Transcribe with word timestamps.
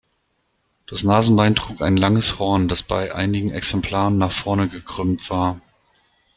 Das 0.87 1.03
Nasenbein 1.03 1.53
trug 1.55 1.83
ein 1.83 1.95
langes 1.95 2.39
Horn, 2.39 2.67
das 2.67 2.81
bei 2.81 3.13
einigen 3.13 3.51
Exemplaren 3.51 4.17
nach 4.17 4.31
vorne 4.31 4.67
gekrümmt 4.67 5.29
war. 5.29 5.61